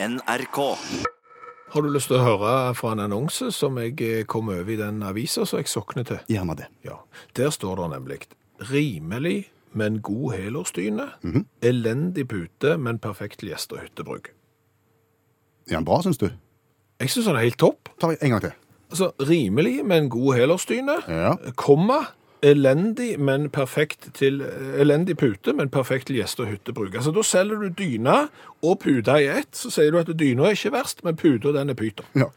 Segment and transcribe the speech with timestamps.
[0.00, 0.58] NRK.
[1.70, 4.76] Har du lyst til å høre fra en annonse som jeg eh, kom over i
[4.78, 6.20] den avisa som jeg sokner til?
[6.30, 6.68] Gjerne det.
[6.86, 7.00] Ja,
[7.36, 8.18] Der står det nemlig
[8.70, 11.08] rimelig, men god helårsdyne.
[11.62, 14.30] Elendig pute, men perfekt gjest- og hyttebruk.
[15.68, 16.30] Er den bra, syns du?
[17.02, 17.90] Jeg syns den er helt topp.
[18.00, 18.54] Ta en gang til.
[18.90, 21.00] Altså, rimelig, men god helårsdyne.
[21.10, 21.34] Ja.
[21.58, 22.04] Komma.
[22.42, 24.40] Elendig, men perfekt til
[24.78, 26.94] Elendig pute, men perfekt til gjest- og hyttebruk.
[26.94, 28.28] Altså, Da selger du dyna
[28.62, 29.50] og puta i ett.
[29.56, 32.06] Så sier du at dyna er ikke verst, men puta den er pyton.
[32.14, 32.30] Ja.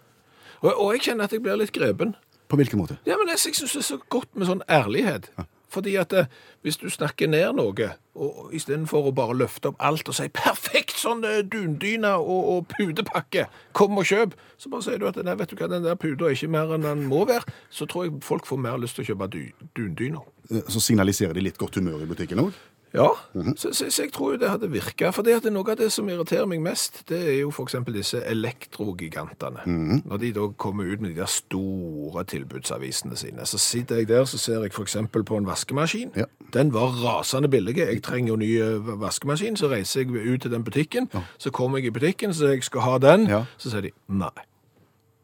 [0.61, 2.15] Og, og jeg kjenner at jeg blir litt grepen.
[2.49, 2.97] På hvilken måte?
[3.05, 5.29] Ja, men jeg, jeg syns det er så godt med sånn ærlighet.
[5.71, 6.25] Fordi at eh,
[6.65, 10.97] hvis du snakker ned noe, og istedenfor å bare løfte opp alt og si 'perfekt
[10.99, 15.35] sånn eh, dundyne og, og putepakke, kom og kjøp', så bare sier du at nei,
[15.39, 18.03] vet du hva, den der puta er ikke mer enn den må være, så tror
[18.09, 20.21] jeg folk får mer lyst til å kjøpe dy- dundyner.
[20.51, 22.51] Eh, Så signaliserer de litt godt humør i butikken òg?
[22.93, 23.07] Ja,
[23.55, 25.11] så, så, så jeg tror jo det hadde virka.
[25.15, 27.77] For det noe av det som irriterer meg mest, det er jo f.eks.
[27.95, 29.63] disse elektrogigantene.
[30.05, 34.25] Når de da kommer ut med de der store tilbudsavisene sine, så sitter jeg der
[34.25, 34.97] så ser jeg f.eks.
[35.11, 36.11] på en vaskemaskin.
[36.19, 36.27] Ja.
[36.53, 37.77] Den var rasende billig.
[37.77, 41.07] Jeg trenger jo ny eh, vaskemaskin, så reiser jeg ut til den butikken.
[41.37, 43.27] Så kommer jeg i butikken, så jeg skal ha den.
[43.31, 43.45] Ja.
[43.57, 44.35] Så sier de nei.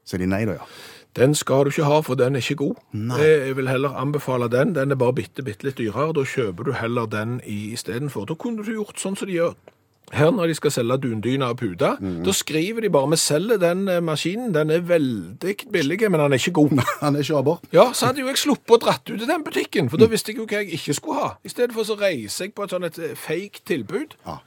[0.08, 0.68] Sier de nei, da, ja.
[1.18, 2.84] Den skal du ikke ha, for den er ikke god.
[2.94, 3.18] Nei.
[3.24, 4.76] Jeg vil heller anbefale den.
[4.76, 6.14] Den er bare bitte, bitte litt dyrere.
[6.14, 8.30] Da kjøper du heller den i istedenfor.
[8.30, 9.58] Da kunne du gjort sånn som de gjør
[10.16, 11.96] her når de skal selge dundyna og puta.
[12.00, 14.54] Da skriver de bare vi selger den eh, maskinen.
[14.56, 16.78] Den er veldig billig, men den er ikke god.
[17.02, 17.64] Han er ikke sjaber.
[17.76, 20.32] Ja, så hadde jo jeg sluppet å dratt ut i den butikken, for da visste
[20.32, 21.32] jeg jo hva jeg ikke skulle ha.
[21.44, 24.16] I stedet for så reiser jeg på et sånn et eh, fake tilbud.
[24.28, 24.40] Ja.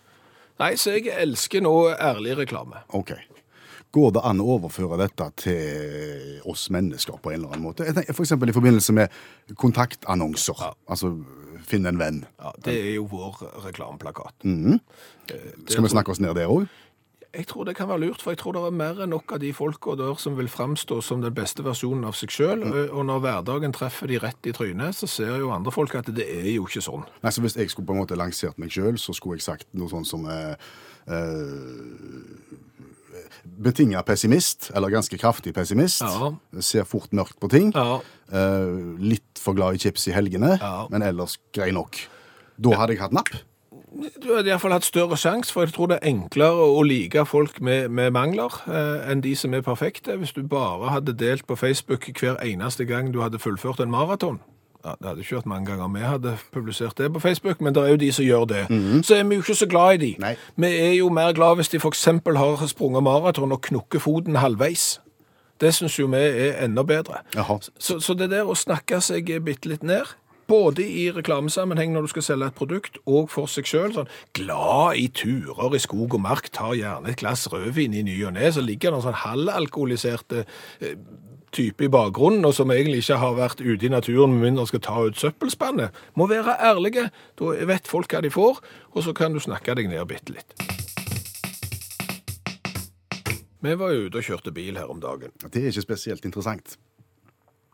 [0.61, 2.83] Nei, så jeg elsker nå ærlig reklame.
[2.97, 3.15] OK.
[3.91, 7.87] Går det an å overføre dette til oss mennesker på en eller annen måte?
[7.89, 10.63] Jeg tenker For eksempel i forbindelse med kontaktannonser.
[10.87, 11.17] Altså
[11.67, 12.23] finn en venn.
[12.39, 14.47] Ja, det er jo vår reklameplakat.
[14.47, 16.71] Skal vi snakke oss ned der òg?
[17.31, 19.39] Jeg tror det kan være lurt, for jeg tror det er mer enn nok av
[19.43, 22.65] de folka der som vil framstå som den beste versjonen av seg sjøl.
[22.91, 26.27] Og når hverdagen treffer de rett i trynet, så ser jo andre folk at det
[26.27, 27.07] er jo ikke sånn.
[27.23, 29.71] Nei, så Hvis jeg skulle på en måte lansert meg sjøl, så skulle jeg sagt
[29.79, 30.59] noe sånn som eh,
[31.07, 32.59] eh,
[33.45, 36.03] Betinga pessimist, eller ganske kraftig pessimist.
[36.03, 36.33] Ja.
[36.61, 37.73] Ser fort mørkt på ting.
[37.75, 38.01] Ja.
[38.33, 40.87] Eh, litt for glad i chips i helgene, Ja.
[40.91, 41.97] men ellers grei nok.
[42.61, 43.31] Da hadde jeg hatt napp.
[44.23, 47.61] Du hadde iallfall hatt større sjanse, for jeg tror det er enklere å like folk
[47.61, 50.15] med, med mangler eh, enn de som er perfekte.
[50.21, 54.39] Hvis du bare hadde delt på Facebook hver eneste gang du hadde fullført en maraton.
[54.85, 57.83] Ja, det hadde ikke vært mange ganger vi hadde publisert det på Facebook, men det
[57.83, 58.63] er jo de som gjør det.
[59.05, 60.15] Så er vi jo ikke så glad i de.
[60.23, 60.33] Nei.
[60.57, 62.05] Vi er jo mer glad hvis de f.eks.
[62.05, 65.01] har sprunget maraton og knukket foten halvveis.
[65.61, 67.21] Det syns jo vi er enda bedre.
[67.79, 70.09] Så, så det der å snakke seg bitte litt ned,
[70.51, 74.99] både i reklamesammenheng når du skal selge et produkt, og for seg sjøl, sånn glad
[74.99, 78.49] i turer i skog og mark, tar gjerne et glass rødvin i ny og ne,
[78.51, 80.47] så ligger det noen sånn halvalkoholiserte
[80.81, 80.97] eh,
[81.55, 84.85] type i bakgrunnen, og som egentlig ikke har vært ute i naturen med mindre skal
[84.85, 87.09] ta ut søppelspannet, må være ærlige.
[87.41, 88.61] Da vet folk hva de får,
[88.95, 90.55] og så kan du snakke deg ned bitte litt.
[93.61, 95.35] Vi var jo ute og kjørte bil her om dagen.
[95.51, 96.79] Det er ikke spesielt interessant.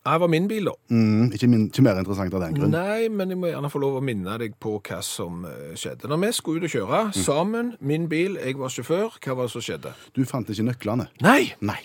[0.06, 0.74] Det var min bil, da.
[0.94, 2.74] Mm, ikke, min, ikke mer interessant av den grunn.
[2.74, 6.06] Nei, men jeg må gjerne få lov å minne deg på hva som eh, skjedde.
[6.10, 9.54] Når vi skulle ut og kjøre sammen, min bil, jeg var sjåfør, hva var det
[9.56, 9.94] som skjedde?
[10.14, 11.08] Du fant ikke nøklene.
[11.26, 11.40] Nei!
[11.58, 11.80] Nei.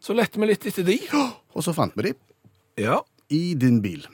[0.00, 0.98] Så lette vi litt etter de.
[1.56, 2.14] Og så fant vi de
[2.84, 3.00] Ja.
[3.30, 4.04] i din bil.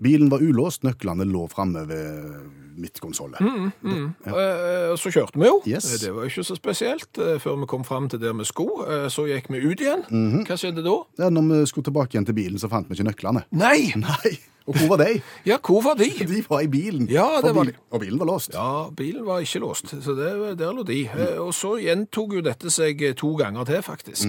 [0.00, 2.40] Bilen var ulåst, nøklene lå framme ved
[2.80, 3.40] midtkonsollet.
[3.40, 4.96] ja.
[4.96, 5.58] Så kjørte vi jo.
[5.68, 5.88] Yes.
[5.92, 7.18] Eh, Det var ikke så spesielt.
[7.18, 10.04] eh, Før vi kom fram til der vi skulle, eh, så gikk vi ut igjen.
[10.46, 10.94] Hva skjedde da?
[11.18, 13.44] Ja, når vi skulle tilbake igjen til bilen, så fant vi ikke nøklene.
[13.52, 13.92] Nei!
[13.96, 14.38] Nei!
[14.66, 15.22] Og hvor var de?
[15.44, 16.08] Ja, hvor var de?
[16.32, 17.08] De var i bilen.
[17.10, 18.52] Ja, det var bil- Og bilen var låst.
[18.54, 21.04] Ja, bilen var ikke låst, så det, der lå de.
[21.08, 24.28] Eh, Og så gjentok jo dette seg eh, to ganger til, faktisk.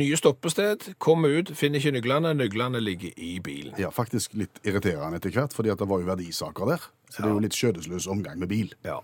[0.00, 3.74] Nye stoppested, kom ut, finner ikke nøklene, nøklene ligger i bilen.
[3.80, 6.86] Ja, faktisk litt irriterende etter hvert, fordi det var jo verdisaker der.
[7.12, 8.72] Så det er jo litt skjødesløs omgang med bil.
[8.88, 9.02] Ja.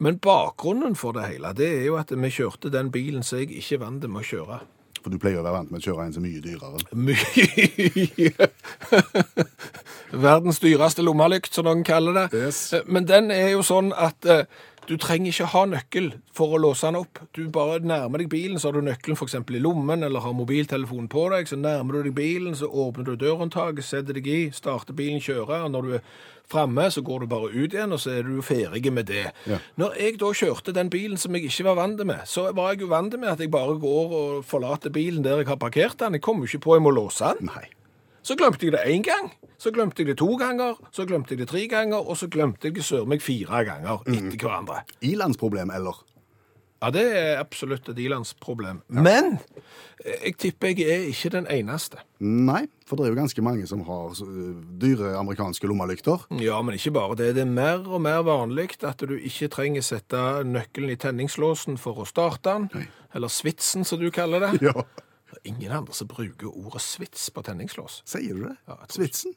[0.00, 3.52] Men bakgrunnen for det hele, det er jo at vi kjørte den bilen som jeg
[3.60, 4.62] ikke vant med å kjøre.
[5.00, 6.80] For du pleier å være vant med å kjøre en som er mye dyrere.
[6.96, 8.48] Mye
[10.24, 12.26] Verdens dyreste lommelykt, som noen kaller det.
[12.36, 12.60] Yes.
[12.88, 14.48] Men den er jo sånn at eh,
[14.90, 17.20] du trenger ikke ha nøkkel for å låse den opp.
[17.36, 19.36] Du bare nærmer deg bilen, så har du nøkkelen f.eks.
[19.38, 23.14] i lommen, eller har mobiltelefonen på deg, så nærmer du deg bilen, så åpner du
[23.20, 26.04] dørhåndtaket, setter deg i, starter bilen, kjører, og når du er
[26.50, 29.28] framme, så går du bare ut igjen, og så er du ferdig med det.
[29.46, 29.60] Ja.
[29.78, 32.82] Når jeg da kjørte den bilen som jeg ikke var vant med, så var jeg
[32.82, 36.18] jo vant med at jeg bare går og forlater bilen der jeg har parkert den.
[36.18, 37.52] Jeg kommer jo ikke på jeg må låse den.
[37.54, 37.68] Nei.
[38.30, 41.40] Så glemte jeg det én gang, så glemte jeg det to ganger, så glemte jeg
[41.40, 44.84] det tre ganger, og så glemte jeg det søren meg fire ganger etter hverandre.
[45.02, 45.98] Ilandsproblem, eller?
[46.78, 48.84] Ja, det er absolutt et ilandsproblem.
[48.86, 49.32] Men
[50.04, 51.98] eh, jeg tipper jeg er ikke den eneste.
[52.22, 54.14] Nei, for det er jo ganske mange som har
[54.78, 56.30] dyre amerikanske lommelykter.
[56.38, 57.34] Ja, men ikke bare det.
[57.34, 61.98] Det er mer og mer vanlig at du ikke trenger sette nøkkelen i tenningslåsen for
[61.98, 64.56] å starte den, eller svitsen som du kaller det.
[64.70, 64.86] Ja.
[65.30, 68.02] Det er ingen andre som bruker ordet svits på tenningslås.
[68.04, 68.56] Sier du det?
[68.68, 69.36] Ja, jeg tror Svitsen?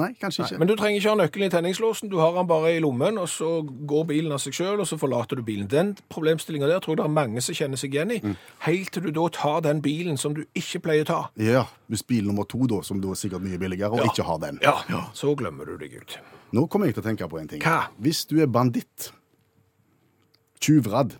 [0.00, 0.58] Nei, kanskje ikke.
[0.62, 3.26] Men du trenger ikke ha nøkkelen i tenningslåsen, du har den bare i lommen, og
[3.28, 5.66] så går bilen av seg sjøl, og så forlater du bilen.
[5.68, 8.20] Den problemstillinga der tror jeg det er mange som kjenner seg igjen i.
[8.64, 11.18] Helt til du da tar den bilen som du ikke pleier å ta.
[11.36, 14.08] Ja, hvis bil nummer to, da, som da er sikkert mye billigere, og Ja.
[14.14, 14.62] ikke har den.
[14.64, 14.78] Ja,
[15.12, 16.16] så glemmer du deg ut.
[16.56, 17.60] Nå kommer jeg til å tenke på en ting.
[17.60, 17.90] Hva?
[18.00, 19.12] Hvis du er banditt,
[20.60, 21.18] tjuvradd,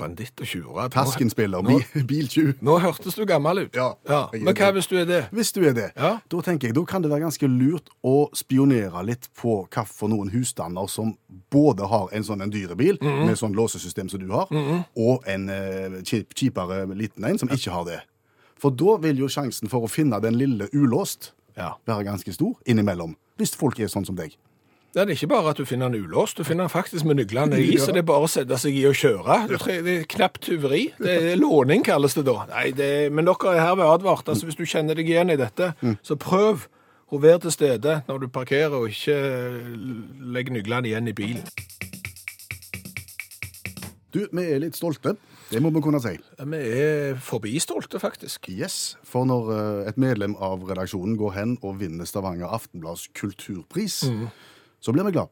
[0.00, 0.88] Banditt og tjuver.
[0.90, 3.74] taskenspiller, Nå- bi biltjuv Nå hørtes du gammel ut.
[3.76, 5.20] Ja, er Men hva hvis du er det?
[5.32, 6.18] Hvis du er det, Ja.
[6.30, 10.08] da tenker jeg, da kan det være ganske lurt å spionere litt på hva for
[10.08, 11.14] noen husstander som
[11.50, 13.26] både har en sånn en dyre bil, -hmm.
[13.26, 14.46] med sånn låsesystem som du har,
[14.96, 18.00] og en uh, kjipere liten en som ikke har det.
[18.58, 21.72] For da vil jo sjansen for å finne den lille ulåst Ja.
[21.86, 24.36] være ganske stor innimellom, hvis folk er sånn som deg.
[24.90, 27.60] Det er ikke bare at du finner den ulåst, du finner den faktisk med nøklene
[27.62, 29.36] i, så det er bare å sette seg i og kjøre.
[29.46, 30.88] Det er knapt tyveri.
[30.98, 32.40] Det er låning, kalles det da.
[32.50, 34.26] Nei, det, men dere er herved advart.
[34.26, 35.70] Altså, hvis du kjenner deg igjen i dette,
[36.02, 36.66] så prøv
[37.10, 39.14] å være til stede når du parkerer, og ikke
[40.34, 41.46] legg nøklene igjen i bilen.
[44.10, 45.14] Du, vi er litt stolte.
[45.50, 46.16] Det må vi kunne si.
[46.18, 48.50] Vi er forbi stolte, faktisk.
[48.50, 54.04] Yes, For når eh, et medlem av redaksjonen går hen og vinner Stavanger Aftenblads kulturpris,
[54.80, 55.30] så blir vi glad.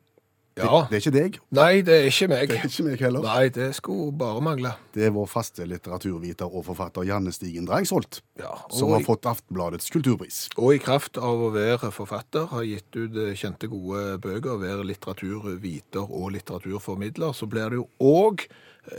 [0.58, 0.80] Ja.
[0.90, 2.48] Det er ikke deg, Nei, det er ikke meg.
[2.50, 3.22] det er ikke meg heller.
[3.22, 4.72] Nei, det skulle bare mangle.
[4.90, 9.06] Det er vår faste litteraturviter og forfatter Janne Stigen Drangsholt Ja, som og, har i,
[9.06, 10.40] fått Aftenbladets kulturpris.
[10.58, 14.82] og i kraft av å være forfatter, har gitt ut eh, kjente, gode bøker, være
[14.88, 18.48] litteraturviter og litteraturformidler, så blir det jo òg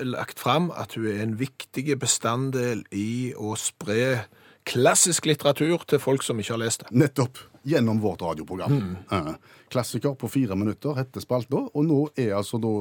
[0.05, 4.29] lagt fram at hun er en viktig bestanddel i å spre
[4.69, 6.93] klassisk litteratur til folk som ikke har lest det.
[6.93, 7.39] Nettopp.
[7.63, 8.97] Gjennom vårt radioprogram.
[9.11, 9.31] Eh,
[9.69, 12.71] Klassiker på fire minutter heter spalta, og nå er altså da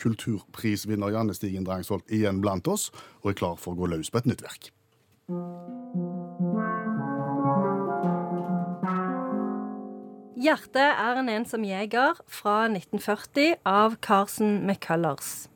[0.00, 2.90] kulturprisvinner Janne Stigen Drangsvold igjen blant oss,
[3.22, 4.72] og er klar for å gå løs på et nytt verk.
[10.44, 15.46] Hjertet er en ensom jeger fra 1940 av Carson McCullers.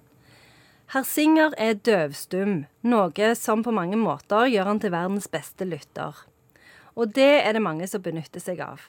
[0.94, 6.16] Herr Singer er døvstum, noe som på mange måter gjør han til verdens beste lytter.
[6.98, 8.88] Og det er det mange som benytter seg av.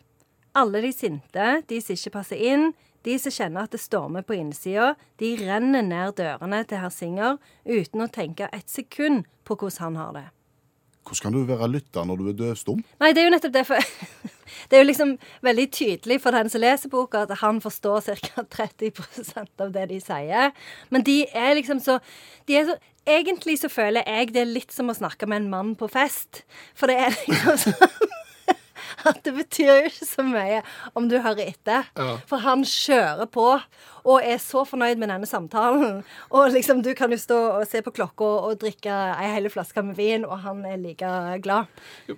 [0.57, 2.71] Alle de sinte, de som ikke passer inn,
[3.05, 7.37] de som kjenner at det stormer på innsida, de renner ned dørene til herr Singer
[7.69, 10.25] uten å tenke et sekund på hvordan han har det.
[11.05, 12.81] Hvordan kan du være lytter når du er døvstum?
[13.01, 13.63] Nei, det er jo nettopp det.
[13.69, 13.93] For
[14.69, 15.15] det er jo liksom
[15.45, 18.43] veldig tydelig for den som leser boka, at han forstår ca.
[18.57, 20.53] 30% av det de sier.
[20.93, 21.97] Men de er liksom så,
[22.49, 22.77] de er så
[23.09, 26.43] Egentlig så føler jeg det er litt som å snakke med en mann på fest.
[26.77, 28.15] For det er liksom sånn
[29.07, 30.61] at det betyr jo ikke så mye
[30.97, 31.87] om du hører etter.
[31.95, 32.17] Ja.
[32.29, 33.45] For han kjører på
[34.03, 36.03] og er så fornøyd med denne samtalen.
[36.35, 39.81] Og liksom, du kan jo stå og se på klokka og drikke ei hel flaske
[39.83, 41.09] med vin, og han er like
[41.43, 41.69] glad.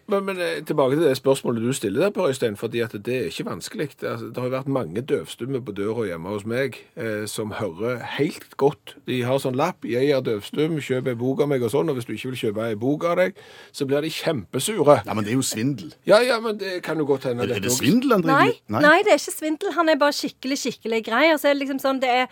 [0.07, 3.15] Men, men eh, tilbake til det spørsmålet du stiller der, Per Øystein, fordi at det
[3.15, 3.89] er ikke vanskelig.
[4.01, 7.53] Det, altså, det har jo vært mange døvstumme på døra hjemme hos meg eh, som
[7.57, 8.95] hører helt godt.
[9.07, 11.89] De har sånn lapp 'Jeg er døvstum, kjøp ei bok av meg', og sånn.
[11.89, 13.39] Og hvis du ikke vil kjøpe ei bok av deg,
[13.71, 15.01] så blir de kjempesure.
[15.05, 15.93] Ja, men det er jo svindel.
[16.07, 18.81] Ja, ja, men det kan jo godt hende Er er det svindel han driver Nei,
[18.81, 19.71] nei, det er ikke svindel.
[19.77, 21.25] Han er bare skikkelig, skikkelig grei.
[21.33, 22.27] Og så er det liksom sånn, det er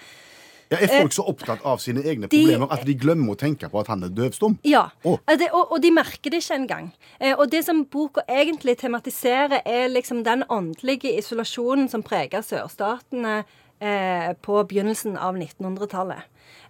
[0.71, 3.69] Ja, er folk så opptatt av sine egne de- problemer at de glemmer å tenke
[3.71, 4.57] på at han er døvstum?
[4.63, 4.89] Ja.
[5.03, 6.91] Eh, Det, og, og de merker det ikke engang.
[7.19, 13.45] Eh, og det som boka egentlig tematiserer, er liksom den åndelige isolasjonen som preger sørstatene
[13.81, 16.21] eh, på begynnelsen av 1900-tallet.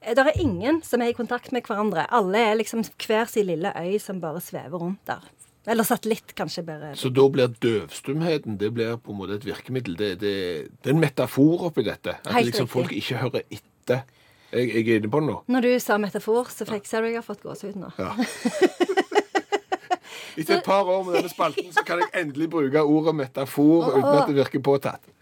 [0.01, 2.05] Eh, det er ingen som er i kontakt med hverandre.
[2.09, 5.19] Alle er liksom hver sin lille øy som bare svever rundt der.
[5.69, 6.93] Eller satellitt, kanskje bedre.
[6.97, 9.97] Så da blir døvstumheten det blir på en måte et virkemiddel.
[9.99, 10.33] Det, det,
[10.81, 12.17] det er en metafor oppi dette.
[12.25, 14.07] At liksom folk ikke hører etter.
[14.49, 15.35] Jeg, jeg er inne på det nå.
[15.53, 17.91] Når du sa metafor, så fikk ser du jeg har fått gåsehud nå.
[18.01, 18.15] Ja.
[20.37, 24.11] Etter et par år med denne spalten så kan jeg endelig bruke ordet metafor uten
[24.15, 25.15] at det virker påtatt.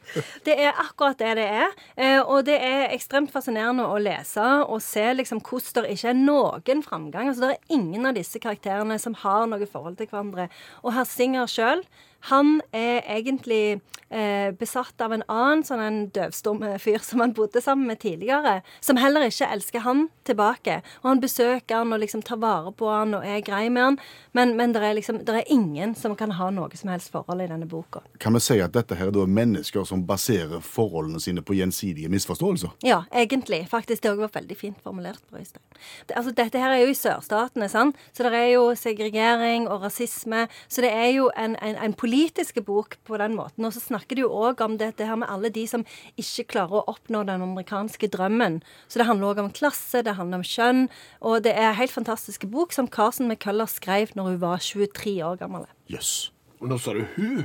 [0.46, 1.74] Det er akkurat det det er.
[2.00, 6.20] Eh, og det er ekstremt fascinerende å lese og se liksom hvordan det ikke er
[6.20, 7.32] noen framgang.
[7.32, 10.48] Altså, Det er ingen av disse karakterene som har noe forhold til hverandre.
[10.84, 11.84] Og herr Singer sjøl,
[12.19, 17.33] han er egentlig eh, besatt av en annen sånn en døvstum eh, fyr som han
[17.38, 20.81] bodde sammen med tidligere, som heller ikke elsker han tilbake.
[21.03, 24.00] Og han besøker han og liksom tar vare på han og er grei med han,
[24.38, 27.43] men, men det er liksom det er ingen som kan ha noe som helst forhold
[27.43, 28.03] i denne boka.
[28.24, 32.75] Kan vi si at dette her er mennesker som baserer forholdene sine på gjensidige misforståelser.
[32.86, 33.63] Ja, egentlig.
[33.71, 35.21] Faktisk, det òg var veldig fint formulert.
[35.29, 37.97] på Det, altså, dette her er jo i sørstatene, sant?
[38.13, 40.47] så det er jo segregering og rasisme.
[40.67, 43.65] Så det er jo en, en, en politisk bok på den måten.
[43.67, 45.83] Og så snakker de jo òg om dette her med alle de som
[46.15, 48.61] ikke klarer å oppnå den amerikanske drømmen.
[48.87, 50.87] Så det handler òg om klasse, det handler om kjønn.
[51.21, 55.19] Og det er en helt fantastisk bok som Carson McCullough skrev når hun var 23
[55.27, 55.67] år gammel.
[55.91, 56.31] Jøss.
[56.61, 57.43] Og nå sa du hun.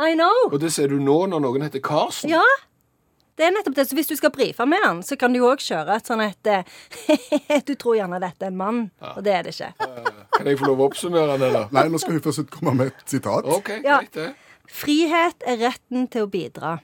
[0.00, 0.48] I know!
[0.48, 2.32] Og det ser du nå når noen heter Carson?
[2.32, 2.42] Ja.
[3.40, 3.86] Det er nettopp det.
[3.88, 6.20] Så hvis du skal brife med han, så kan du jo òg kjøre et sånn
[6.26, 8.82] et eh, Du tror gjerne dette er en mann,
[9.14, 9.70] og det er det ikke.
[10.36, 11.72] Kan jeg få lov å oppsummere den, eller?
[11.72, 13.48] Nei, nå skal vi først komme med et sitat.
[13.48, 14.02] OK, Ja.
[14.04, 14.28] greit det.
[14.70, 16.76] Frihet er retten til å bidra.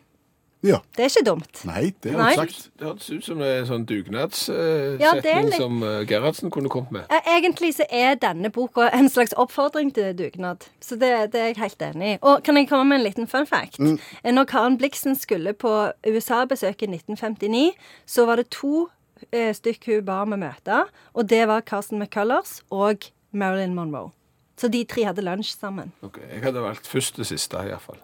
[0.67, 0.81] Ja.
[0.97, 1.61] Det er ikke dumt.
[1.69, 2.31] Nei, det er Nei.
[2.35, 2.71] jeg sagt.
[2.79, 7.07] Det hørtes ut som en sånn dugnadssetning Ja, litt- som uh, Gerhardsen kunne kommet med.
[7.11, 10.67] Eh, Egentlig så er denne boka en slags oppfordring til dugnad.
[10.81, 12.19] Så det, det er jeg helt enig i.
[12.23, 13.79] Og kan jeg komme med en liten fun fact?
[13.79, 13.99] Mm.
[14.35, 15.73] Når Karen Blixen skulle på
[16.07, 17.73] USA-besøk i 1959,
[18.07, 18.89] så var det to
[19.33, 20.83] eh, stykk hun ba om å møte,
[21.15, 24.11] og det var Carsten McCullers og Marilyn Monroe.
[24.57, 25.91] Så de tre hadde lunsj sammen.
[26.03, 27.99] Ok, Jeg hadde valgt først det siste, iallfall.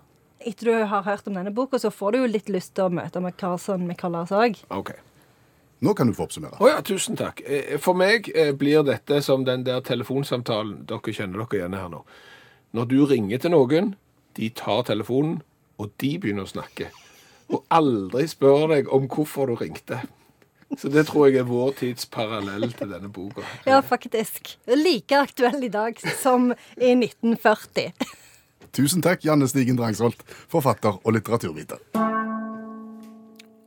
[0.48, 2.92] Etter du har hørt om denne boka, så får du jo litt lyst til å
[2.92, 4.58] møte med Carson McCullers òg.
[4.74, 4.92] OK.
[5.82, 6.58] Nå kan du få oppsummere.
[6.62, 7.40] Oh, ja, tusen takk.
[7.42, 11.88] Eh, For meg eh, blir dette som den der telefonsamtalen Dere kjenner dere igjen her
[11.90, 12.04] nå.
[12.72, 13.94] Når du ringer til noen,
[14.38, 15.40] de tar telefonen,
[15.82, 16.92] og de begynner å snakke.
[17.52, 19.98] Og aldri spør deg om hvorfor du ringte.
[20.78, 23.42] Så det tror jeg er vår tids parallell til denne boka.
[23.68, 24.54] Ja, faktisk.
[24.70, 27.90] Like aktuell i dag som i 1940.
[28.72, 31.82] Tusen takk, Janne Stigen Drangsholt, forfatter og litteraturviter.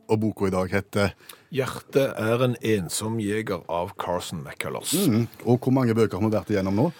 [0.05, 1.13] Og boka i dag heter
[1.51, 4.93] 'Hjertet er en ensom jeger' av Carson McCullers.
[5.07, 6.91] mm, Og hvor mange bøker har vi vært igjennom nå?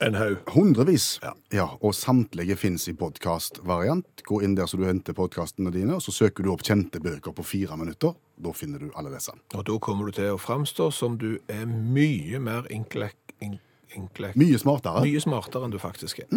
[0.00, 0.36] En haug.
[0.52, 1.20] Hundrevis.
[1.52, 1.68] Ja.
[1.80, 4.22] Og samtlige fins i podkastvariant.
[4.28, 7.32] Gå inn der så du henter podkastene dine, og så søker du opp kjente bøker
[7.32, 8.12] på fire minutter.
[8.36, 9.32] Da finner du alle disse.
[9.54, 13.16] Og da kommer du til å framstå som du er mye mer inklek...
[13.96, 15.02] In, inklek Mye smartere.
[15.04, 16.28] Mye smartere enn du faktisk er.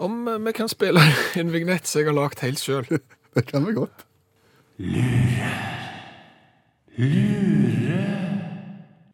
[0.00, 1.02] Om eh, vi kan spille
[1.40, 2.86] en vignett som jeg har lagd helt sjøl.
[3.34, 4.06] Det kan vi godt.
[4.80, 5.52] Lure.
[6.98, 8.00] Lure.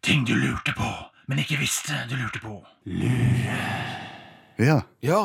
[0.01, 0.87] Ting du lurte på,
[1.27, 2.55] men ikke visste du lurte på.
[4.57, 4.79] Ja.
[5.05, 5.21] Ja,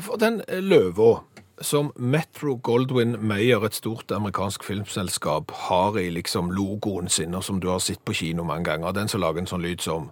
[0.00, 1.20] for den eh, løva
[1.60, 7.60] som Metro Goldwyn Mayer, et stort amerikansk filmselskap, har i liksom logoen sin, og som
[7.60, 10.10] du har sett på kino mange ganger, den som lager en sånn lyd som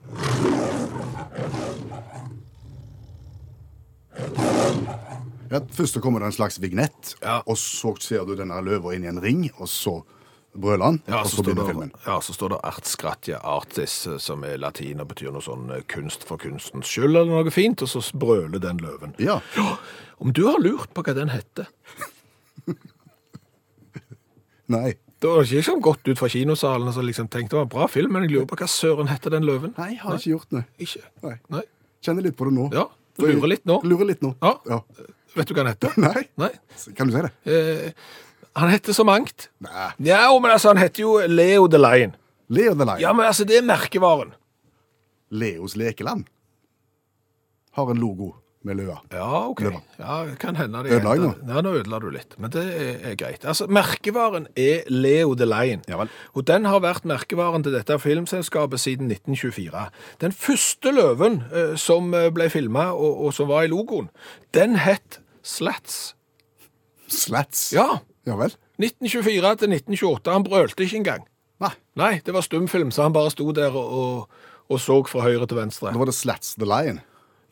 [5.51, 5.61] ja.
[5.71, 7.43] Først kommer det en slags vignett, Ja.
[7.47, 10.03] og så ser du denne løva inn i en ring, og så
[10.55, 14.45] brøler han, Ja, så, står det, ja, så står det art gratia artis, eh, som
[14.47, 17.91] er latin og betyr noe sånn eh, kunst for kunstens skyld, eller noe fint, og
[17.91, 19.15] så brøler den løven.
[19.23, 19.41] Ja.
[20.23, 21.71] Om du har lurt på hva den heter,
[24.75, 24.95] Nei.
[25.21, 27.73] Det var ikke sånn gått ut fra kinosalen og så liksom tenkte det var en
[27.73, 29.73] bra film, men jeg lurer på hva søren heter den løven?
[29.79, 30.63] Nei, jeg har ikke gjort det.
[30.85, 31.01] Ikke?
[31.25, 31.37] Nei.
[31.55, 31.63] Nei.
[32.05, 32.67] Kjenner litt på det nå.
[32.75, 32.85] Ja,
[33.17, 33.79] du lurer litt nå.
[33.89, 34.35] Lurer litt nå.
[34.43, 34.53] Ja.
[34.69, 34.81] ja.
[35.35, 35.97] Vet du hva den heter?
[36.05, 36.27] Nei.
[36.41, 36.51] Nei.
[36.99, 37.33] Kan du si det?
[37.49, 37.89] Eh,
[38.55, 39.49] han heter så mangt.
[39.65, 39.91] Nei.
[40.07, 42.15] Ja, men altså, han heter jo Leo the Lion.
[42.49, 43.03] Leo the Lion.
[43.03, 44.35] Ja, men altså, det er merkevaren.
[45.35, 46.29] Leos lekeland
[47.75, 48.35] har en logo
[48.65, 48.97] med løa.
[49.13, 49.61] Ja, ok.
[49.67, 49.81] Løva.
[49.99, 50.95] Ja, kan hende det.
[50.97, 51.33] Ødela jeg nå?
[51.51, 53.45] Ja, nå ødela du litt, men det er, er greit.
[53.45, 55.83] Altså, Merkevaren er Leo the Lion.
[55.91, 56.13] Ja vel.
[56.33, 59.85] Og den har vært merkevaren til dette filmselskapet siden 1924.
[60.25, 64.09] Den første løven eh, som eh, ble filma, og, og som var i logoen,
[64.57, 66.15] den het Slats.
[67.13, 67.67] Slats.
[67.75, 67.99] Ja.
[68.27, 68.55] Ja vel.
[68.81, 70.33] 1924 til 1928.
[70.33, 71.27] Han brølte ikke engang.
[71.63, 71.73] Nei.
[71.97, 74.29] Nei, det var stumfilm, så han bare sto der og,
[74.69, 75.93] og, så fra høyre til venstre.
[75.93, 77.01] Da var det Slats the Lion.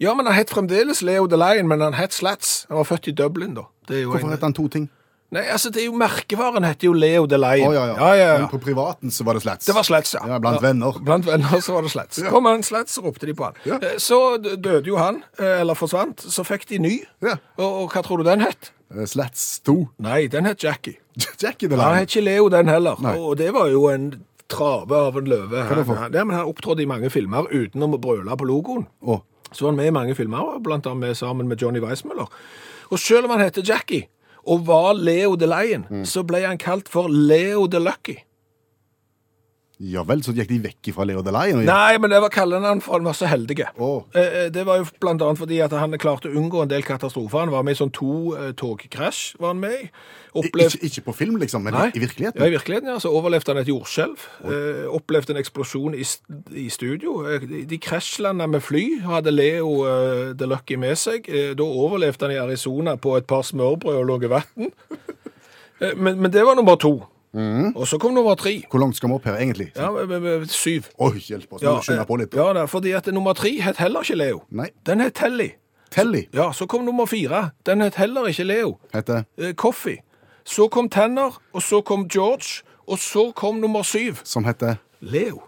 [0.01, 2.65] Ja, men han het fremdeles Leo the Lion, men han het Slats.
[2.69, 3.69] Han var født i Dublin, da.
[3.89, 4.35] Hvorfor en...
[4.35, 4.91] het han to ting?
[5.33, 7.71] Nei, altså, det er jo merkevaren heter jo Leo Lion.
[7.71, 8.09] Å ja, ja.
[8.21, 8.33] ja.
[8.43, 9.65] Men på privaten så var det Slats.
[9.65, 10.21] Det var Slats, ja.
[10.29, 10.99] Ja, blant venner.
[11.01, 12.21] Blant venner så var det Slats.
[12.29, 13.57] Kom han Slats, ropte de på han.
[13.65, 16.21] Eh, Så døde jo han, eh, eller forsvant.
[16.29, 16.93] Så fikk de ny.
[17.25, 17.39] Ja.
[17.57, 18.75] Og, og hva tror du den het?
[18.93, 19.79] Eh, Slats 2.
[20.05, 20.99] Nei, den het Jackie.
[21.43, 23.01] Jackie the Han het ikke Leo, den heller.
[23.01, 23.17] Nei.
[23.17, 24.11] Og det var jo en
[24.53, 25.65] trave av en løve.
[25.65, 26.07] er det for?
[26.13, 28.85] Ja, men han opptrådte i mange filmer uten å brøle på logoen.
[29.01, 29.25] Oh.
[29.53, 32.29] Så var han med i mange filmer, blant annet med, sammen med Johnny Weissmuller.
[32.93, 34.09] Og selv om han heter Jackie,
[34.47, 36.05] og var Leo the Lion, Mm.
[36.05, 38.17] så ble han kalt for Leo the Lucky.
[39.83, 41.57] Ja vel, så gikk de vekk fra Leo Delay?
[41.67, 43.27] Nei, men det var kallenavn for han var så.
[43.27, 46.85] Eh, eh, Det var jo blant annet fordi at han klarte å unngå en del
[46.87, 47.41] katastrofer.
[47.41, 49.89] Han var med i sånn to eh, togkrasj, var han med i.
[50.39, 50.71] Opplev...
[50.71, 51.89] Ikke, ikke på film, liksom, men Nei.
[51.91, 52.39] i, virkeligheten?
[52.41, 53.01] Ja, i virkeligheten, ja.
[53.03, 54.29] Så overlevde han et jordskjelv.
[54.47, 54.95] Oh.
[54.97, 56.07] opplevde en eksplosjon i,
[56.63, 57.19] i studio.
[57.69, 59.83] De krasjlanda med fly, hadde Leo
[60.39, 61.29] The Lucky med seg.
[61.59, 64.71] Da overlevde han i Arizona på et par smørbrød og lå i vann.
[65.99, 67.01] Men, men det var nummer to.
[67.35, 68.63] Og så kom nummer tre.
[68.71, 69.71] Hvor langt skal vi opp her, egentlig?
[69.77, 69.89] Ja,
[70.47, 70.83] syv.
[70.99, 72.35] Oi, hjelp oss, Ja, må skynde på litt.
[72.35, 74.43] ja, da, fordi at nummer tre het heller ikke Leo.
[74.51, 74.69] Nei.
[74.87, 75.51] Den het Telly.
[75.91, 77.51] Telly Ja, så kom nummer fire.
[77.67, 78.79] Den het heller ikke Leo.
[78.95, 79.99] heter Eh, Coffee.
[80.45, 84.17] Så kom Tanner, og så kom George, og så kom nummer syv.
[84.25, 85.43] Som heter Leo.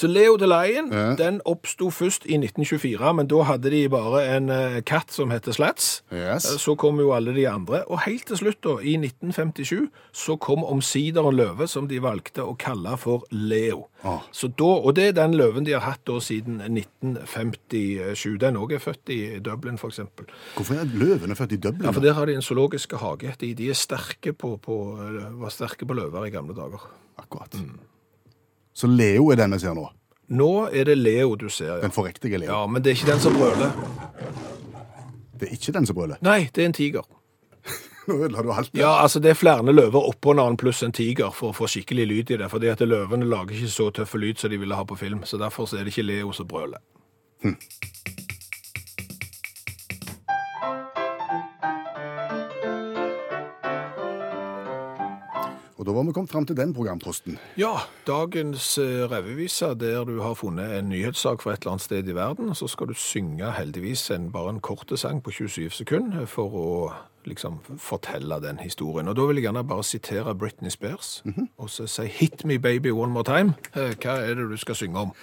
[0.00, 1.14] Så Leo the Lion Ja.
[1.18, 5.52] den oppsto først i 1924, men da hadde de bare en eh, katt som heter
[5.52, 6.02] Slats.
[6.12, 6.46] Yes.
[6.48, 7.82] Eh, Så kom jo alle de andre.
[7.90, 12.40] Og helt til slutt, da, i 1957, så kom omsider en løve som de valgte
[12.46, 13.86] å kalle for Leo.
[14.02, 14.22] Ah.
[14.32, 18.38] Så da, og det er den løven de har hatt da siden 1957.
[18.40, 20.00] Den òg er født i Dublin, f.eks.
[20.56, 21.84] Hvorfor er løvene født i Dublin?
[21.90, 23.34] Ja, for der har de en zoologisk hage.
[23.40, 24.80] De, de er sterke på, på,
[25.42, 26.88] var sterke på løver i gamle dager.
[27.20, 27.56] Akkurat.
[28.80, 29.84] Så Leo er den vi ser nå.
[30.30, 31.80] Nå er det Leo du ser, ja.
[31.82, 32.48] Den forriktige Leo.
[32.48, 33.72] Ja, men det er ikke den som brøler.
[35.40, 36.20] Det er ikke den som brøler.
[36.24, 37.08] Nei, det er en tiger.
[38.08, 38.70] Nå ødela du alt.
[38.78, 41.68] Ja, altså det er flere løver oppå en annen pluss en tiger for å få
[41.68, 42.48] skikkelig lyd i det.
[42.48, 45.24] fordi at løvene lager ikke så tøffe lyd som de ville ha på film.
[45.24, 46.80] Så derfor så er det ikke Leo som brøler.
[55.80, 57.38] Og da var vi kommet fram til den programposten.
[57.56, 57.70] Ja,
[58.04, 62.16] dagens eh, revyvise der du har funnet en nyhetssak fra et eller annet sted i
[62.18, 66.52] verden, så skal du synge heldigvis en, bare en korte sang på 27 sekunder for
[66.52, 66.66] å
[67.24, 69.08] liksom fortelle den historien.
[69.08, 71.22] Og da vil jeg gjerne bare sitere Britney Spears,
[71.56, 73.56] og så si 'Hit me baby one more time'.
[73.74, 75.16] Eh, Hva er det du skal synge om?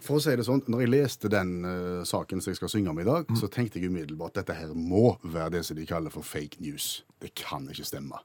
[0.00, 2.88] For å si det sånn, når jeg leste den uh, saken som jeg skal synge
[2.88, 5.84] om i dag, så tenkte jeg umiddelbart at dette her må være det som de
[5.86, 7.04] kaller for fake news.
[7.20, 8.16] Det kan ikke stemme.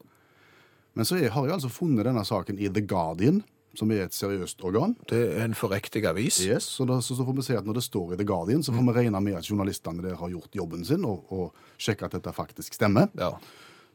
[0.95, 3.41] Men så har jeg altså funnet denne saken i The Guardian,
[3.75, 4.95] som er et seriøst organ.
[5.09, 6.39] Det er en forriktig avis.
[6.45, 8.63] Yes, så, da, så, så får vi se at når det står i The Guardian,
[8.63, 12.07] så får vi regne med at journalistene der har gjort jobben sin og, og sjekke
[12.07, 13.11] at dette faktisk stemmer.
[13.19, 13.33] Ja.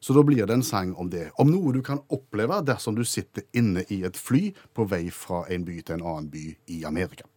[0.00, 1.30] Så da blir det en sang om det.
[1.40, 5.46] Om noe du kan oppleve dersom du sitter inne i et fly på vei fra
[5.52, 7.28] en by til en annen by i Amerika.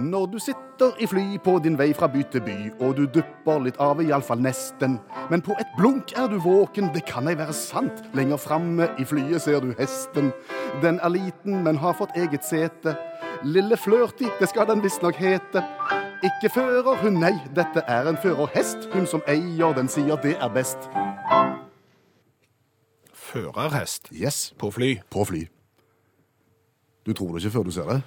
[0.00, 3.60] Når du sitter i fly på din vei fra by til by, og du dupper
[3.66, 4.96] litt av, iallfall nesten.
[5.30, 8.00] Men på et blunk er du våken, det kan ei være sant.
[8.16, 10.32] Lenger framme i flyet ser du hesten.
[10.82, 12.96] Den er liten, men har fått eget sete.
[13.44, 15.62] Lille Flørti, det skal den visstnok hete.
[16.24, 18.88] Ikke fører hun, nei, dette er en førerhest.
[18.92, 20.88] Hun som eier den sier det er best.
[23.12, 24.98] Førerhest Yes, på fly.
[25.10, 25.44] på fly.
[27.06, 28.02] Du tror det ikke før du ser det?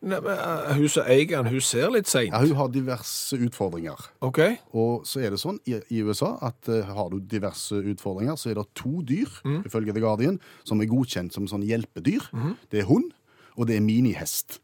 [0.00, 2.32] Nei, men eh, Hun som eier den, hun ser litt seint.
[2.32, 4.00] Ja, Hun har diverse utfordringer.
[4.24, 4.40] OK?
[4.72, 8.52] Og så er det sånn i, i USA at eh, har du diverse utfordringer, så
[8.52, 9.28] er det to dyr,
[9.66, 12.30] ifølge The Guardian, som er godkjent som sånn hjelpedyr.
[12.72, 13.12] Det er hund,
[13.58, 14.60] og det er minihest.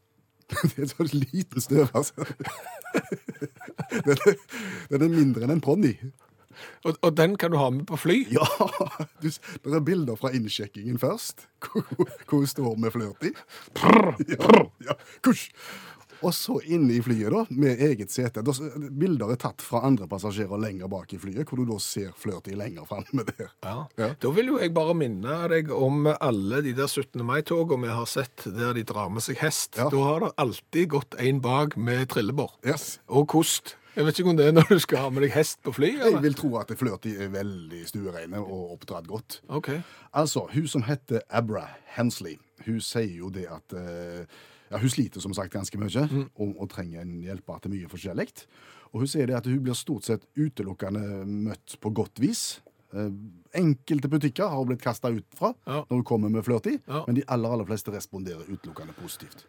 [0.73, 2.25] det er sånn liten støv, altså.
[4.07, 4.37] den, er,
[4.93, 5.93] den er mindre enn en ponni.
[6.85, 8.19] Og, og den kan du ha med på fly?
[8.37, 8.45] Ja,
[9.21, 11.85] du, det er bilder fra innsjekkingen først, hvor
[12.27, 13.33] hvor hun står med flørti.
[14.27, 14.97] Ja, ja.
[16.25, 18.41] Og så inne i flyet, da, med eget sete.
[18.97, 22.57] Bilder er tatt fra andre passasjerer lenger bak i flyet, hvor du da ser flørti
[22.57, 23.51] lenger framme der.
[23.65, 23.77] Ja.
[23.99, 24.11] Ja.
[24.17, 27.21] Da vil jo jeg bare minne deg om alle de der 17.
[27.25, 29.77] mai-togene vi har sett der de drar med seg hest.
[29.77, 29.91] Ja.
[29.93, 32.57] Da har det alltid gått en bak med trillebår.
[32.65, 32.97] Yes.
[33.07, 33.77] Og kost.
[33.97, 35.87] Jeg vet ikke om det er når du skal ha med deg hest på fly,
[35.95, 36.11] Eller?
[36.19, 39.39] Jeg vil tro at flørti er veldig stuereine og oppdratt godt.
[39.49, 39.71] OK.
[40.13, 41.63] Altså, hun som heter Abra
[41.95, 44.21] Hensley, hun sier jo det at eh,
[44.69, 46.05] ja, Hun sliter som sagt ganske mye
[46.35, 48.27] og, og trenger en hjelper til mye forskjellig.
[48.93, 52.59] Og hun sier det at hun blir stort sett utelukkende møtt på godt vis.
[52.93, 53.09] Eh,
[53.57, 55.81] enkelte butikker har hun blitt kasta ut fra Ja.
[55.89, 57.01] når hun kommer med flørti, Ja.
[57.07, 59.47] men de aller aller fleste responderer utelukkende positivt.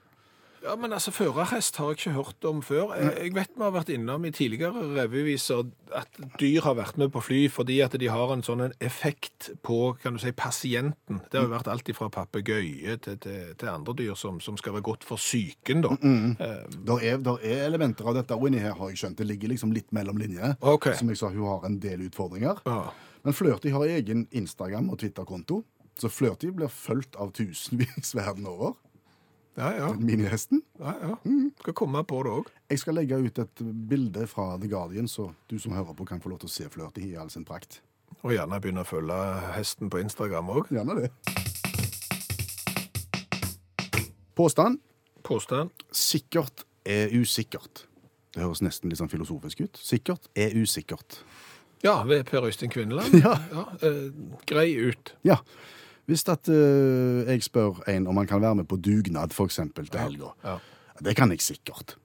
[0.64, 2.94] Ja, men altså, Førerhest har jeg ikke hørt om før.
[2.98, 5.62] Jeg, vet vi har vært innom i tidligere revyviser
[5.96, 9.94] at dyr har vært med på fly fordi at de har en sånn effekt på
[10.02, 11.20] kan du si, pasienten.
[11.30, 14.74] Det har jo vært alt fra papegøye til, til, til andre dyr som, som skal
[14.76, 15.82] være godt for psyken.
[15.86, 15.94] da.
[16.02, 19.18] Eh, Der er, der er elementer av dette og inni her, har jeg skjønt.
[19.22, 20.56] Det ligger liksom litt mellom linjene.
[20.60, 20.90] Ok.
[20.98, 22.64] Som jeg sa, hun har en del utfordringer.
[22.66, 22.80] ja.
[23.24, 25.56] Men Flørti har egen Instagram- og Twitter-konto,
[25.98, 28.76] så Flørti blir fulgt av tusenvis verden over.
[29.58, 29.88] Ja, ja.
[29.98, 30.60] Minihesten.
[30.78, 31.16] ja, ja.
[31.64, 32.50] Skal komme på det òg.
[32.70, 36.20] Jeg skal legge ut et bilde fra The Guardian, så du som hører på, kan
[36.22, 37.80] få lov til å se Flørty i all sin prakt.
[38.22, 39.16] Og gjerne begynne å følge
[39.56, 40.70] hesten på Instagram òg.
[40.74, 41.10] Gjerne det.
[44.38, 44.78] Påstand.
[45.26, 45.70] Påstand.
[45.90, 47.86] Sikkert er usikkert.
[48.34, 49.80] Det høres nesten litt sånn filosofisk ut.
[49.82, 51.18] Sikkert er usikkert.
[51.82, 53.18] Ja, ved Per Øystein Kvinneland.
[53.24, 53.34] Ja.
[53.82, 54.08] eh,
[54.46, 55.14] grei ut.
[55.26, 55.40] Ja.
[56.08, 59.88] Hvis at uh, jeg spør en om han kan være med på dugnad, for eksempel,
[59.92, 60.32] til helga.
[60.44, 60.58] Ja.
[61.04, 61.98] Det kan jeg sikkert.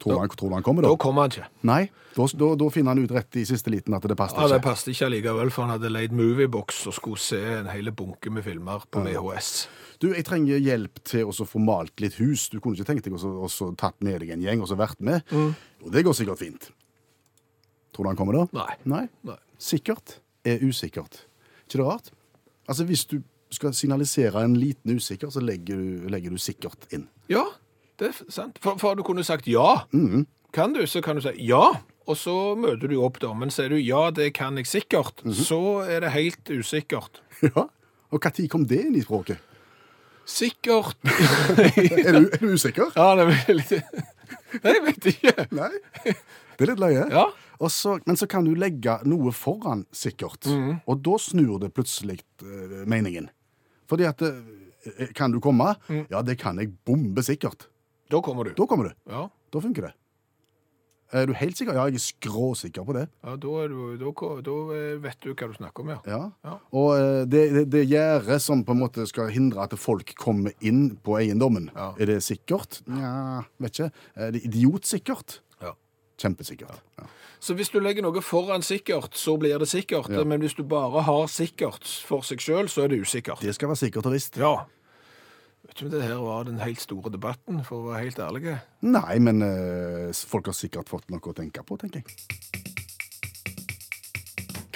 [0.00, 0.98] Tror du han, tror han kommer Da da?
[1.00, 1.48] kommer han ikke.
[1.66, 1.80] Nei,
[2.14, 4.60] da, da, da finner han ut rett i siste liten at det passer Ja, Det
[4.60, 8.30] passer passet ikke allikevel, for han hadde leid Moviebox og skulle se en hel bunke
[8.30, 9.50] med filmer på VHS.
[10.02, 12.46] Du, jeg trenger hjelp til å få malt litt hus.
[12.52, 15.24] Du kunne ikke tenkt deg å tatt med deg en gjeng og så vært med?
[15.32, 16.70] Og det går sikkert fint.
[17.96, 18.46] Tror du han kommer da?
[18.52, 18.72] Nei.
[18.92, 19.04] Nei.
[19.26, 19.38] Nei.
[19.58, 21.24] Sikkert er usikkert.
[21.64, 22.12] ikke det rart?
[22.66, 23.20] Altså, hvis du
[23.54, 27.06] skal signalisere en liten usikker, så legger du, legger du sikkert inn.
[27.30, 27.44] Ja,
[28.00, 28.58] det er sant.
[28.62, 29.84] For, for du kunne sagt ja.
[30.54, 31.62] Kan du, så kan du si ja.
[32.06, 33.32] Og så møter du opp da.
[33.34, 37.22] Men sier du ja, det kan jeg sikkert, så er det helt usikkert.
[37.44, 37.66] Ja.
[38.14, 39.42] Og når kom det inn i språket?
[40.24, 40.96] Sikkert.
[41.66, 42.88] Er du, er du usikker?
[42.96, 43.74] Ja, det er litt
[44.62, 45.44] Nei, jeg vet ikke.
[45.54, 45.68] Nei.
[46.56, 47.02] Det er litt løye.
[47.12, 47.26] Ja.
[47.72, 50.48] Så, men så kan du legge noe foran sikkert,
[50.86, 53.30] og da snur det plutselig uh, meningen.
[53.88, 54.42] Fordi at uh,
[55.18, 55.72] Kan du komme?
[56.10, 57.66] Ja, det kan jeg bombe sikkert.
[58.10, 58.52] Da kommer du.
[58.54, 58.92] Da kommer du.
[59.10, 59.24] Ja.
[59.50, 59.94] Da funker det.
[61.14, 61.74] Er du helt sikker?
[61.74, 63.04] Ja, jeg er skråsikker på det.
[63.22, 64.10] Ja, da, er du, da,
[64.46, 64.54] da
[65.04, 65.98] vet du hva du snakker om, ja.
[66.10, 66.20] Ja.
[66.46, 66.54] Ja.
[66.74, 70.96] Og det, det, det gjerdet som på en måte skal hindre at folk kommer inn
[71.06, 71.92] på eiendommen, Ja.
[71.98, 72.80] er det sikkert?
[72.90, 73.90] Nja, vet ikke.
[74.18, 75.40] Er det idiotsikkert?
[76.20, 76.80] Kjempesikkert.
[76.98, 77.08] Ja.
[77.40, 80.08] Så hvis du legger noe foran sikkert, så blir det sikkert.
[80.12, 80.24] Ja.
[80.24, 83.44] Men hvis du bare har sikkert for seg sjøl, så er det usikkert.
[83.44, 84.40] Det skal være sikkert og visst.
[84.40, 84.54] Ja.
[85.66, 88.56] Vet ikke om det her var den helt store debatten, for å være helt ærlig.
[88.86, 92.06] Nei, men eh, folk har sikkert fått noe å tenke på, tenker jeg.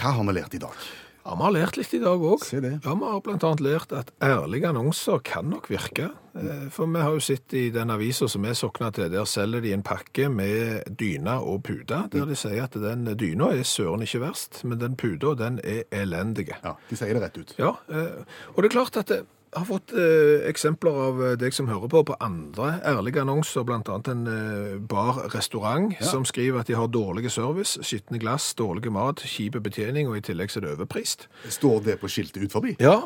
[0.01, 0.77] Hva har vi lært i dag?
[1.25, 2.45] Ja, Vi har lært litt i dag òg.
[2.53, 6.11] Ja, Vi har annet lært at ærlige annonser kan nok virke.
[6.35, 9.61] Eh, For vi har jo sett i den avisa som vi sokna til, der selger
[9.61, 14.03] de en pakke med dyne og pute, der de sier at den dyna er søren
[14.03, 16.57] ikke verst, men den puta, den er elendige.
[16.65, 17.55] Ja, De sier det rett ut.
[17.59, 21.55] Ja, eh, og det er klart at jeg har fått eh, eksempler av eh, deg
[21.55, 26.79] som hører på, på andre ærlige annonser, annet en eh, bar-restaurant som skriver at de
[26.79, 30.75] har dårlige service, skitne glass, dårlige mat, kjipe betjening, og i tillegg så er det
[30.77, 31.27] overprist.
[31.51, 32.77] Står det på skiltet ut forbi?
[32.83, 33.03] Ja,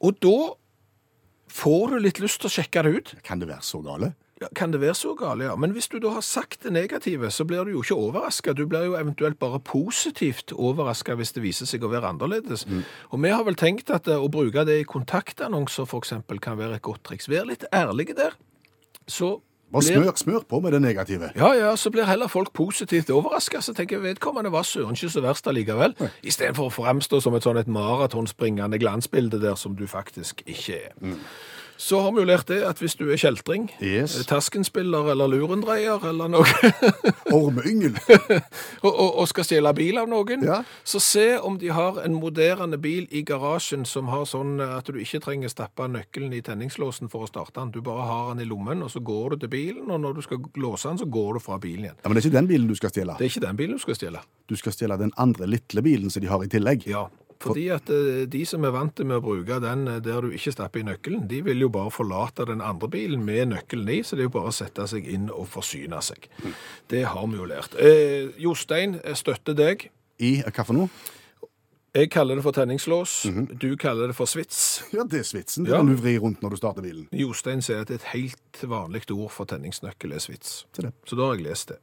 [0.00, 0.36] og da
[1.54, 3.16] får du litt lyst til å sjekke det ut.
[3.26, 4.14] Kan det være så gale?
[4.42, 5.52] Ja, kan det være så galt, ja.
[5.56, 8.52] Men hvis du da har sagt det negative, så blir du jo ikke overraska.
[8.52, 12.66] Du blir jo eventuelt bare positivt overraska hvis det viser seg å være annerledes.
[13.12, 16.14] Og vi har vel tenkt at eh, å bruke det i kontaktannonser f.eks.
[16.42, 17.28] kan være et godt triks.
[17.30, 18.34] Vær litt ærlige der.
[19.06, 19.36] Så
[19.74, 21.30] Bare blir- smør, smør på med det negative.
[21.36, 23.60] ja, ja, så blir heller folk positivt overraska.
[23.62, 25.94] Så tenker jeg vedkommende var søren ikke så verst allikevel.
[26.22, 31.18] Istedenfor å framstå som et sånn et maratonspringende glansbilde der som du faktisk ikke er.
[31.76, 34.14] Så har vi jo lært det at hvis du er kjeltring, Yes.
[34.30, 36.44] terskenspiller eller lurendreier eller noe,
[37.34, 37.96] Ormeyngel.
[38.86, 40.60] og, og, og skal stjele bil av noen, Ja.
[40.86, 44.98] så se om de har en moderne bil i garasjen som har sånn at du
[45.00, 47.72] ikke trenger stappe nøkkelen i tenningslåsen for å starte den.
[47.74, 50.22] Du bare har den i lommen, og så går du til bilen, og når du
[50.26, 51.98] skal låse den, så går du fra bilen igjen.
[52.02, 53.18] Ja, Men det er ikke den bilen du skal stjele.
[53.18, 54.24] Det er ikke den bilen du skal stjele.
[54.48, 56.86] Du skal stjele den andre lille bilen som de har i tillegg.
[56.90, 57.06] Ja,
[57.44, 60.34] fordi at eh, de som er vant til med å bruke den eh, der du
[60.34, 64.00] ikke stapper i nøkkelen, de vil jo bare forlate den andre bilen med nøkkelen i,
[64.04, 66.28] så det er jo bare å sette seg inn og forsyne seg.
[66.90, 67.76] Det har vi jo lært.
[67.80, 69.88] Eh, Jostein jeg støtter deg.
[70.22, 70.92] I hva for noe?
[71.94, 73.12] Jeg kaller det for tenningslås.
[73.62, 74.82] Du kaller det for svits.
[74.90, 75.62] Ja, det er svitsen.
[75.64, 75.76] Det Ja.
[75.78, 77.06] kan du vri rundt når du starter bilen.
[77.12, 80.64] Jostein sier at et helt vanlig ord for tenningsnøkkel er svits.
[80.74, 80.92] Det.
[81.06, 81.78] Så da har jeg lest det.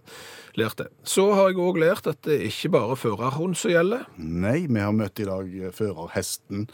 [0.57, 0.87] Lært det.
[1.05, 4.05] Så har jeg òg lært at det ikke bare førerhund som gjelder.
[4.17, 6.67] Nei, vi har møtt i dag eh, førerhesten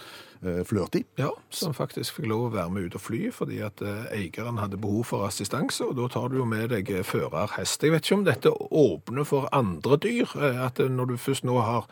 [0.43, 1.03] eh, Flørti.
[1.19, 4.57] Ja, som faktisk fikk lov å være med ut og fly, fordi at eh, eieren
[4.57, 7.83] hadde behov for assistanse, og da tar du jo med deg eh, førerhest.
[7.85, 11.61] Jeg vet ikke om dette åpner for andre dyr, eh, at når du først nå
[11.61, 11.85] har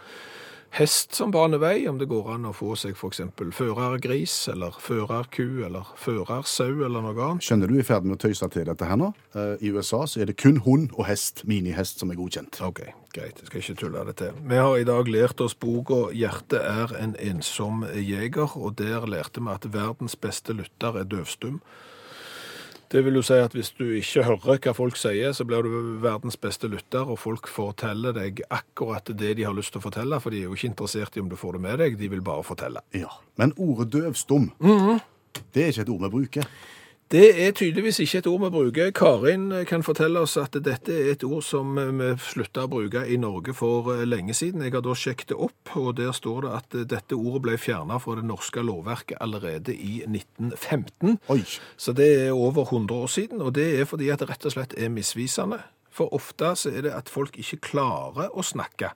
[0.76, 5.88] hest som banevei, om det går an å få seg eksempel førergris, eller førerku, eller
[6.00, 7.46] førersau, eller noe annet.
[7.48, 9.14] Skjønner du, i ferd med å tøyse til dette her nå.
[9.38, 12.60] Eh, I USA så er det kun hund og hest, minihest, som er godkjent.
[12.66, 12.84] Ok,
[13.16, 14.36] greit, jeg skal ikke tulle det til.
[14.52, 19.44] Vi har i dag lært oss boka «Hjertet er en ensom jeger», og der lærte
[19.44, 21.62] vi at verdens beste lytter er døvstum.
[22.92, 25.98] Det vil jo si at hvis du ikke hører hva folk sier, så blir du
[26.04, 30.20] verdens beste lytter, og folk forteller deg akkurat det de har lyst til å fortelle,
[30.22, 32.24] for de er jo ikke interessert i om du får det med deg, de vil
[32.26, 32.84] bare fortelle.
[32.96, 33.10] Ja.
[33.42, 36.50] Men ordet døvstum, det er ikke et ord vi bruker.
[37.12, 38.88] Det er tydeligvis ikke et ord vi bruker.
[38.98, 43.20] Karin kan fortelle oss at dette er et ord som vi slutta å bruke i
[43.22, 44.64] Norge for eh, lenge siden.
[44.66, 47.60] Jeg har da sjekket det opp, og der står det at eh, dette ordet ble
[47.62, 51.20] fjerna fra det norske lovverket allerede i 1915.
[51.30, 51.44] Oi.
[51.78, 54.58] Så det er over 100 år siden, og det er fordi at det rett og
[54.58, 55.62] slett er misvisende.
[55.94, 58.96] For ofte så er det at folk ikke klarer å snakke.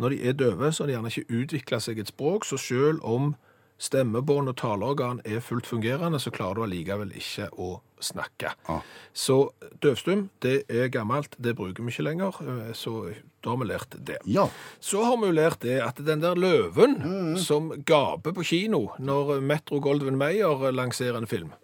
[0.00, 3.04] Når de er døve, så har de gjerne ikke utvikla seg et språk, så selv
[3.04, 3.34] om
[3.80, 8.52] stemmebånd og taleorgan er fullt fungerende, så klarer du allikevel ikke å snakke.
[8.68, 8.84] Ah.
[9.12, 9.50] Så
[9.82, 13.96] døvstum, det er gammelt, det bruker vi ikke lenger, eh, så da har vi lært
[13.96, 14.18] det.
[14.28, 14.48] Ja.
[14.80, 19.40] Så har vi jo lært det at den der løven som gaper på kino når
[19.40, 21.54] Metro Goldwyn Mayer lanserer en film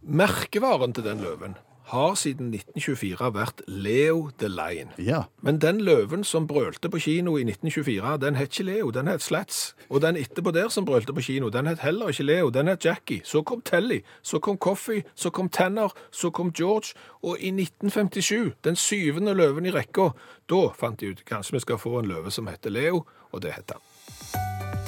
[0.00, 1.56] Merkevaren til den løven
[1.90, 4.92] har siden 1924 vært Leo the Lion.
[4.98, 5.24] Ja.
[5.42, 9.22] Men den løven som brølte på kino i 1924, den het ikke Leo, den het
[9.22, 9.74] Slats.
[9.90, 12.84] Og den etterpå der som brølte på kino, den het heller ikke Leo, den het
[12.84, 13.20] Jackie.
[13.24, 16.94] Så kom Telly, så kom Coffee, så kom Tanner, så kom George.
[17.22, 20.10] Og i 1957, den syvende løven i rekka,
[20.50, 23.54] da fant de ut kanskje vi skal få en løve som heter Leo, og det
[23.58, 23.86] heter han.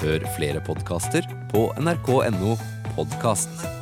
[0.02, 2.56] Hør flere podkaster på nrk.no
[2.96, 3.81] podkast.